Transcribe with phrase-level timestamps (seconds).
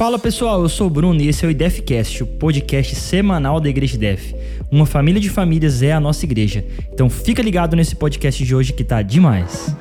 [0.00, 3.68] Fala pessoal, eu sou o Bruno e esse é o IDEFcast, o podcast semanal da
[3.68, 4.34] Igreja IDEF.
[4.72, 6.64] Uma família de famílias é a nossa igreja.
[6.90, 9.76] Então fica ligado nesse podcast de hoje que tá demais.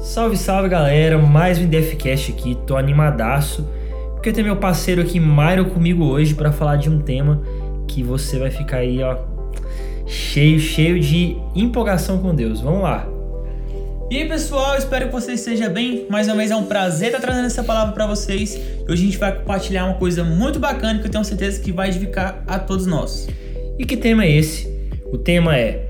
[0.00, 3.68] Salve, salve galera, mais um IDFcast aqui, tô animadaço
[4.26, 7.40] porque tem meu parceiro aqui, Mairo, comigo hoje para falar de um tema
[7.86, 9.18] que você vai ficar aí, ó,
[10.04, 12.60] cheio, cheio de empolgação com Deus.
[12.60, 13.08] Vamos lá.
[14.10, 16.08] E aí pessoal, espero que você esteja bem.
[16.10, 18.60] Mais uma vez é um prazer estar trazendo essa palavra para vocês.
[18.88, 21.90] Hoje a gente vai compartilhar uma coisa muito bacana que eu tenho certeza que vai
[21.90, 23.28] edificar a todos nós.
[23.78, 24.68] E que tema é esse?
[25.12, 25.86] O tema é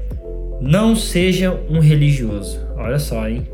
[0.60, 2.60] Não seja um religioso.
[2.76, 3.48] Olha só, hein?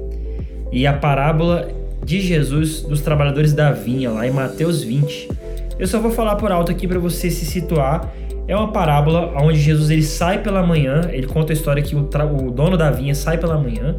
[0.73, 1.69] E a parábola
[2.05, 5.29] de Jesus dos trabalhadores da vinha, lá em Mateus 20.
[5.79, 8.12] Eu só vou falar por alto aqui para você se situar.
[8.48, 12.00] É uma parábola onde Jesus ele sai pela manhã, ele conta a história que o,
[12.00, 13.97] o dono da vinha sai pela manhã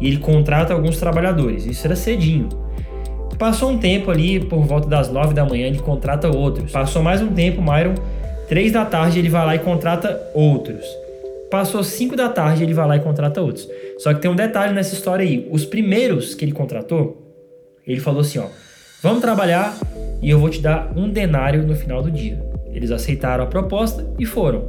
[0.00, 1.66] e ele contrata alguns trabalhadores.
[1.66, 2.48] Isso era cedinho.
[3.38, 6.70] Passou um tempo ali, por volta das nove da manhã, ele contrata outros.
[6.70, 7.94] Passou mais um tempo, Myron,
[8.48, 10.84] três da tarde, ele vai lá e contrata outros.
[11.50, 13.66] Passou cinco da tarde, ele vai lá e contrata outros.
[13.98, 15.48] Só que tem um detalhe nessa história aí.
[15.50, 17.29] Os primeiros que ele contratou,
[17.92, 18.46] ele falou assim: ó,
[19.02, 19.76] vamos trabalhar
[20.22, 22.42] e eu vou te dar um denário no final do dia.
[22.72, 24.68] Eles aceitaram a proposta e foram.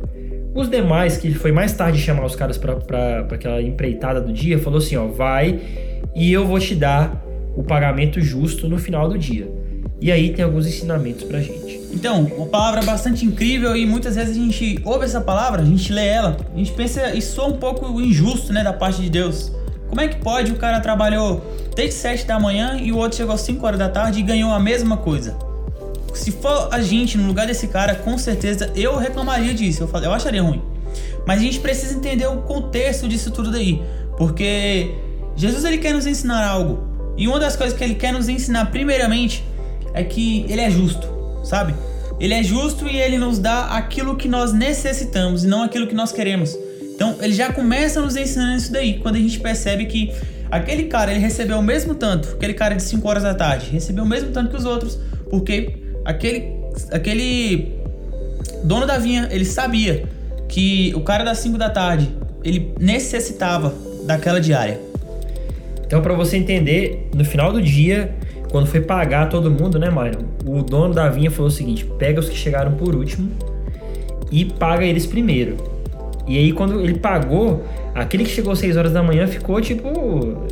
[0.54, 4.80] Os demais, que foi mais tarde chamar os caras para aquela empreitada do dia, falou
[4.80, 5.60] assim: ó, vai
[6.16, 7.24] e eu vou te dar
[7.56, 9.50] o pagamento justo no final do dia.
[10.02, 11.80] E aí tem alguns ensinamentos pra gente.
[11.94, 15.94] Então, uma palavra bastante incrível e muitas vezes a gente ouve essa palavra, a gente
[15.94, 19.52] lê ela, a gente pensa e soa um pouco injusto, né, da parte de Deus.
[19.92, 23.36] Como é que pode o cara trabalhou desde 7 da manhã e o outro chegou
[23.36, 25.36] às 5 horas da tarde e ganhou a mesma coisa?
[26.14, 30.14] Se for a gente no lugar desse cara, com certeza eu reclamaria disso, eu, eu
[30.14, 30.62] acharia ruim.
[31.28, 33.84] Mas a gente precisa entender o contexto disso tudo daí,
[34.18, 34.96] porque
[35.35, 36.88] Jesus ele quer nos ensinar algo.
[37.18, 39.44] E uma das coisas que ele quer nos ensinar primeiramente
[39.94, 41.06] é que ele é justo,
[41.44, 41.75] sabe?
[42.18, 45.94] Ele é justo e ele nos dá aquilo que nós necessitamos e não aquilo que
[45.94, 46.57] nós queremos.
[47.01, 50.12] Então ele já começa nos ensinando isso daí, quando a gente percebe que
[50.51, 54.03] aquele cara ele recebeu o mesmo tanto, aquele cara de 5 horas da tarde, recebeu
[54.03, 56.53] o mesmo tanto que os outros, porque aquele,
[56.91, 57.73] aquele
[58.63, 60.03] dono da vinha, ele sabia
[60.47, 62.07] que o cara das 5 da tarde,
[62.44, 63.73] ele necessitava
[64.06, 64.79] daquela diária.
[65.83, 68.13] Então, para você entender, no final do dia,
[68.51, 70.19] quando foi pagar todo mundo, né, Mário?
[70.45, 73.31] O dono da vinha falou o seguinte: pega os que chegaram por último
[74.31, 75.71] e paga eles primeiro.
[76.31, 79.90] E aí, quando ele pagou, aquele que chegou às 6 horas da manhã ficou tipo,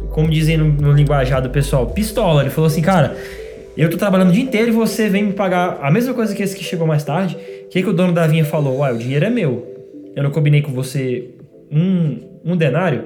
[0.10, 2.42] como dizem no, no linguajar do pessoal, pistola.
[2.42, 3.16] Ele falou assim, cara,
[3.78, 6.44] eu tô trabalhando o dia inteiro e você vem me pagar a mesma coisa que
[6.44, 7.38] esse que chegou mais tarde.
[7.66, 8.80] O que, que o dono da vinha falou?
[8.80, 9.66] Uai, o dinheiro é meu.
[10.14, 11.30] Eu não combinei com você
[11.72, 13.06] um, um denário.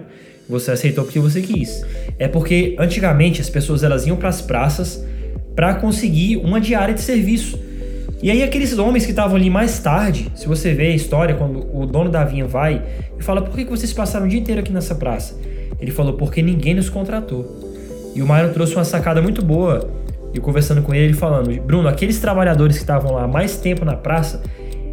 [0.49, 1.85] Você aceitou porque você quis.
[2.17, 5.05] É porque antigamente as pessoas elas iam para as praças
[5.55, 7.59] para conseguir uma diária de serviço.
[8.23, 11.67] E aí aqueles homens que estavam ali mais tarde, se você vê a história, quando
[11.75, 12.81] o dono da vinha vai
[13.19, 15.37] e fala, por que vocês passaram o dia inteiro aqui nessa praça?
[15.77, 17.45] Ele falou, porque ninguém nos contratou.
[18.15, 19.89] E o Myron trouxe uma sacada muito boa,
[20.33, 23.97] e conversando com ele, ele falando, Bruno, aqueles trabalhadores que estavam lá mais tempo na
[23.97, 24.41] praça,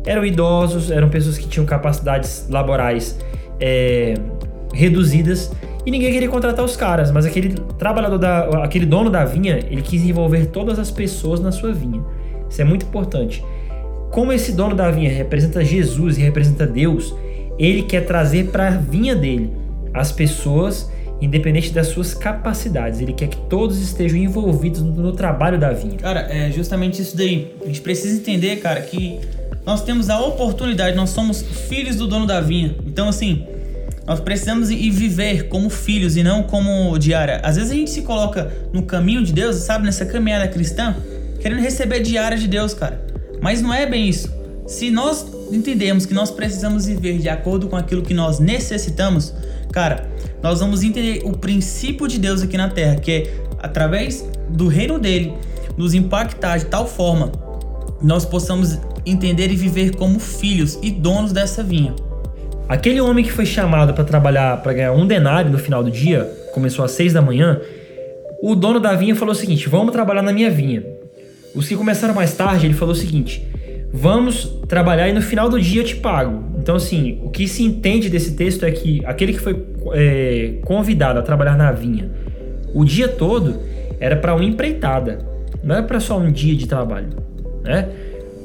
[0.04, 3.16] eram idosos, eram pessoas que tinham capacidades laborais
[3.60, 4.14] é,
[4.74, 5.52] reduzidas,
[5.86, 9.82] e ninguém queria contratar os caras, mas aquele trabalhador, da, aquele dono da vinha, ele
[9.82, 12.02] quis envolver todas as pessoas na sua vinha.
[12.50, 13.42] Isso é muito importante.
[14.10, 17.14] Como esse dono da vinha representa Jesus e representa Deus,
[17.58, 19.52] ele quer trazer para a vinha dele
[19.94, 20.90] as pessoas,
[21.20, 23.00] independente das suas capacidades.
[23.00, 25.96] Ele quer que todos estejam envolvidos no, trabalho da vinha.
[25.96, 27.54] Cara, é justamente isso daí.
[27.62, 29.20] A gente precisa entender, cara, que
[29.64, 32.74] nós temos a oportunidade, nós somos filhos do dono da vinha.
[32.86, 33.46] Então, assim,
[34.06, 37.40] nós precisamos ir viver como filhos e não como diária.
[37.44, 40.96] Às vezes a gente se coloca no caminho de Deus, sabe, nessa caminhada cristã,
[41.40, 43.04] querendo receber diária de Deus, cara.
[43.40, 44.32] Mas não é bem isso.
[44.66, 49.34] Se nós entendemos que nós precisamos viver de acordo com aquilo que nós necessitamos,
[49.72, 50.08] cara,
[50.42, 54.98] nós vamos entender o princípio de Deus aqui na terra, que é através do reino
[54.98, 55.34] dele
[55.76, 57.32] nos impactar de tal forma
[58.02, 61.94] nós possamos entender e viver como filhos e donos dessa vinha.
[62.68, 66.24] Aquele homem que foi chamado para trabalhar para ganhar um denário no final do dia,
[66.54, 67.60] começou às seis da manhã,
[68.42, 70.82] o dono da vinha falou o seguinte: vamos trabalhar na minha vinha.
[71.54, 73.46] Os que começaram mais tarde, ele falou o seguinte:
[73.92, 76.44] vamos trabalhar e no final do dia eu te pago.
[76.58, 81.18] Então, assim, o que se entende desse texto é que aquele que foi é, convidado
[81.18, 82.10] a trabalhar na vinha
[82.74, 83.60] o dia todo
[83.98, 85.18] era para uma empreitada.
[85.62, 87.08] não era para só um dia de trabalho,
[87.62, 87.88] né?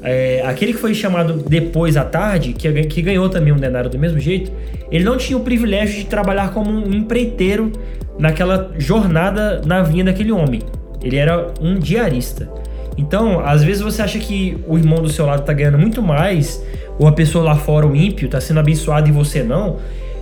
[0.02, 3.98] É, aquele que foi chamado depois à tarde, que, que ganhou também um denário do
[3.98, 4.52] mesmo jeito,
[4.90, 7.72] ele não tinha o privilégio de trabalhar como um empreiteiro
[8.18, 10.60] naquela jornada na vinha daquele homem.
[11.02, 12.48] Ele era um diarista.
[12.96, 16.62] Então, às vezes você acha que o irmão do seu lado está ganhando muito mais,
[16.98, 19.76] ou a pessoa lá fora, o ímpio, está sendo abençoado e você não.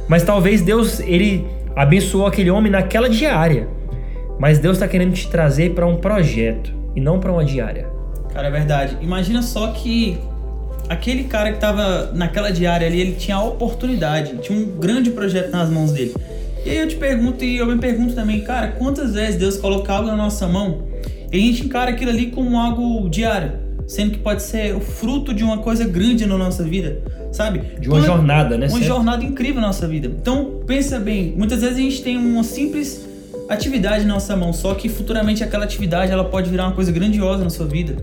[0.09, 3.69] Mas talvez Deus, ele abençoou aquele homem naquela diária.
[4.39, 7.89] Mas Deus está querendo te trazer para um projeto e não para uma diária.
[8.33, 8.99] Cara, é verdade.
[9.01, 10.19] Imagina só que
[10.89, 15.51] aquele cara que estava naquela diária ali, ele tinha a oportunidade, tinha um grande projeto
[15.51, 16.15] nas mãos dele.
[16.65, 19.93] E aí eu te pergunto, e eu me pergunto também, cara, quantas vezes Deus coloca
[19.93, 20.94] algo na nossa mão
[21.33, 23.53] e a gente encara aquilo ali como algo diário,
[23.87, 27.61] sendo que pode ser o fruto de uma coisa grande na nossa vida, sabe?
[27.81, 28.69] De uma jornada, né?
[28.69, 30.07] Uma jornada incrível na nossa vida.
[30.07, 33.07] Então, pensa bem, muitas vezes a gente tem uma simples
[33.49, 37.45] atividade na nossa mão, só que futuramente aquela atividade ela pode virar uma coisa grandiosa
[37.45, 37.97] na sua vida.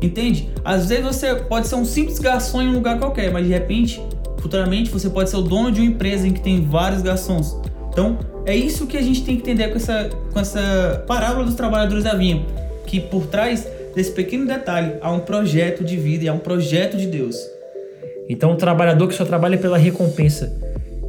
[0.00, 0.50] Entende?
[0.64, 4.00] Às vezes você pode ser um simples garçom em um lugar qualquer, mas de repente,
[4.38, 7.56] futuramente você pode ser o dono de uma empresa em que tem vários garçons.
[7.94, 11.54] Então, é isso que a gente tem que entender com essa, com essa parábola dos
[11.54, 12.44] trabalhadores da vinha.
[12.88, 16.96] Que por trás desse pequeno detalhe há um projeto de vida e há um projeto
[16.96, 17.36] de Deus.
[18.28, 20.52] Então, o trabalhador que só trabalha pela recompensa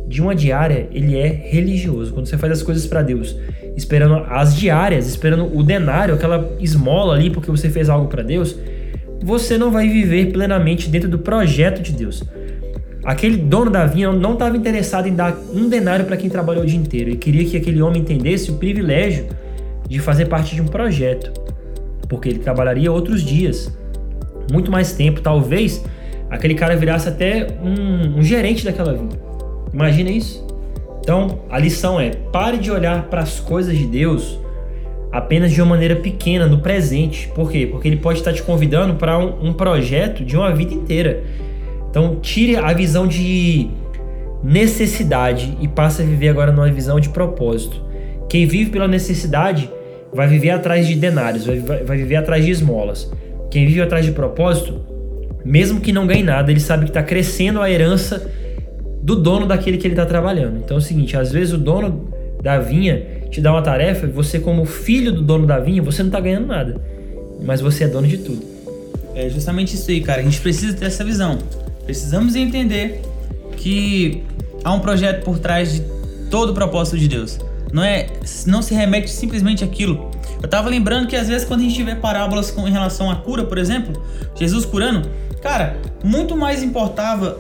[0.07, 2.13] de uma diária, ele é religioso.
[2.13, 3.35] Quando você faz as coisas para Deus,
[3.75, 8.55] esperando as diárias, esperando o denário, aquela esmola ali porque você fez algo para Deus,
[9.23, 12.23] você não vai viver plenamente dentro do projeto de Deus.
[13.05, 16.65] Aquele dono da vinha não estava interessado em dar um denário para quem trabalhou o
[16.65, 17.11] dia inteiro.
[17.11, 19.27] Ele queria que aquele homem entendesse o privilégio
[19.87, 21.31] de fazer parte de um projeto,
[22.09, 23.71] porque ele trabalharia outros dias,
[24.51, 25.21] muito mais tempo.
[25.21, 25.85] Talvez
[26.31, 29.19] aquele cara virasse até um, um gerente daquela vinha.
[29.71, 30.43] Imagina isso.
[31.01, 34.39] Então a lição é: pare de olhar para as coisas de Deus
[35.11, 37.29] apenas de uma maneira pequena, no presente.
[37.35, 37.67] Por quê?
[37.71, 41.23] Porque ele pode estar te convidando para um, um projeto de uma vida inteira.
[41.95, 43.69] Então, tire a visão de
[44.43, 47.81] necessidade e passe a viver agora numa visão de propósito.
[48.27, 49.71] Quem vive pela necessidade
[50.13, 53.09] vai viver atrás de denários, vai, vai, viver atrás de esmolas.
[53.49, 54.81] Quem vive atrás de propósito,
[55.45, 58.29] mesmo que não ganhe nada, ele sabe que está crescendo a herança
[59.01, 60.57] do dono daquele que ele está trabalhando.
[60.57, 62.09] Então é o seguinte: às vezes o dono
[62.43, 66.09] da vinha te dá uma tarefa, você, como filho do dono da vinha, você não
[66.09, 66.75] está ganhando nada,
[67.41, 68.43] mas você é dono de tudo.
[69.15, 70.19] É justamente isso aí, cara.
[70.19, 71.37] A gente precisa ter essa visão.
[71.85, 73.01] Precisamos entender
[73.57, 74.23] que
[74.63, 75.81] há um projeto por trás de
[76.29, 77.39] todo o propósito de Deus.
[77.71, 78.07] Não é,
[78.45, 80.11] não se remete simplesmente aquilo.
[80.41, 83.15] Eu tava lembrando que às vezes quando a gente vê parábolas com em relação à
[83.15, 84.01] cura, por exemplo,
[84.35, 85.09] Jesus curando,
[85.41, 87.37] cara, muito mais importava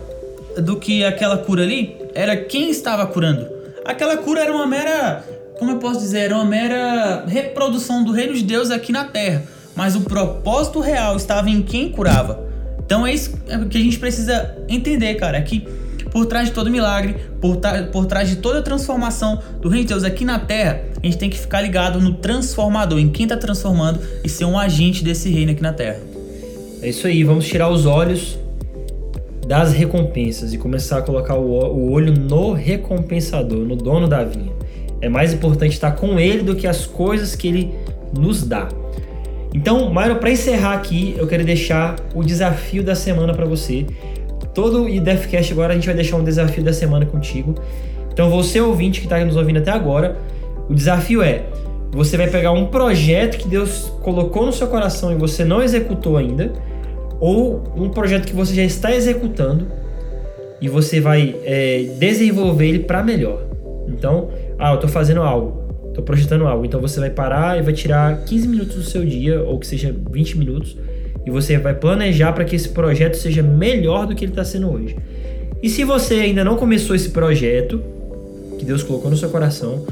[0.57, 3.47] do que aquela cura ali era quem estava curando.
[3.83, 5.23] Aquela cura era uma mera,
[5.59, 9.43] como eu posso dizer, era uma mera reprodução do reino de Deus aqui na terra,
[9.75, 12.45] mas o propósito real estava em quem curava.
[12.85, 13.33] Então é isso
[13.69, 15.67] que a gente precisa entender, cara, é que
[16.11, 17.57] por trás de todo milagre, por,
[17.91, 21.29] por trás de toda transformação do reino de Deus aqui na terra, a gente tem
[21.29, 25.51] que ficar ligado no transformador, em quem está transformando e ser um agente desse reino
[25.51, 25.99] aqui na terra.
[26.81, 28.37] É isso aí, vamos tirar os olhos
[29.45, 34.53] das recompensas e começar a colocar o olho no recompensador, no dono da vinha.
[35.01, 37.75] É mais importante estar com ele do que as coisas que ele
[38.13, 38.69] nos dá.
[39.55, 43.85] Então, Mário, para encerrar aqui, eu quero deixar o desafio da semana para você.
[44.53, 47.55] Todo o Deathcast agora a gente vai deixar um desafio da semana contigo.
[48.11, 50.17] Então, você ouvinte que está nos ouvindo até agora,
[50.67, 51.43] o desafio é:
[51.89, 56.17] você vai pegar um projeto que Deus colocou no seu coração e você não executou
[56.17, 56.51] ainda,
[57.21, 59.67] ou um projeto que você já está executando
[60.59, 63.45] e você vai é, desenvolver ele para melhor.
[63.87, 64.27] Então,
[64.59, 65.64] ah, eu estou fazendo algo
[65.95, 66.65] tô projetando algo.
[66.65, 69.95] Então você vai parar e vai tirar 15 minutos do seu dia, ou que seja
[70.11, 70.77] 20 minutos,
[71.25, 74.71] e você vai planejar para que esse projeto seja melhor do que ele está sendo
[74.71, 74.95] hoje.
[75.63, 77.81] E se você ainda não começou esse projeto
[78.59, 79.85] que Deus colocou no seu coração,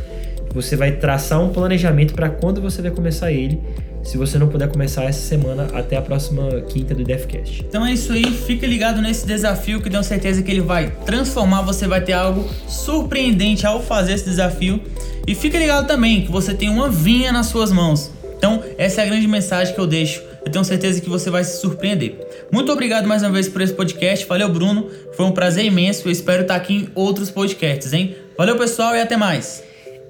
[0.53, 3.59] você vai traçar um planejamento para quando você vai começar ele.
[4.03, 7.65] Se você não puder começar essa semana, até a próxima quinta do Deathcast.
[7.67, 11.61] Então é isso aí, fica ligado nesse desafio que tenho certeza que ele vai transformar.
[11.61, 14.81] Você vai ter algo surpreendente ao fazer esse desafio.
[15.25, 18.11] E fica ligado também que você tem uma vinha nas suas mãos.
[18.37, 20.21] Então, essa é a grande mensagem que eu deixo.
[20.45, 22.17] Eu tenho certeza que você vai se surpreender.
[22.51, 24.25] Muito obrigado mais uma vez por esse podcast.
[24.25, 24.89] Valeu, Bruno.
[25.13, 26.05] Foi um prazer imenso.
[26.05, 28.17] Eu espero estar aqui em outros podcasts, hein?
[28.37, 29.63] Valeu, pessoal, e até mais.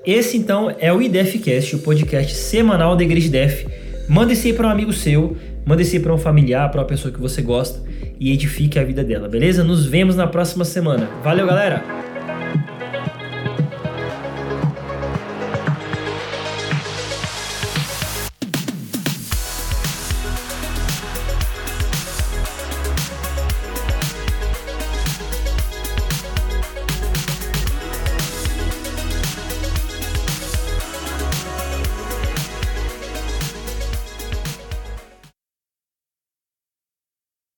[0.03, 3.65] Esse então é o IDEFcast, o podcast semanal da Igreja Def.
[4.07, 6.87] Manda esse aí para um amigo seu, manda esse aí para um familiar, para uma
[6.87, 7.81] pessoa que você gosta
[8.19, 9.63] e edifique a vida dela, beleza?
[9.63, 11.09] Nos vemos na próxima semana.
[11.23, 12.02] Valeu, galera!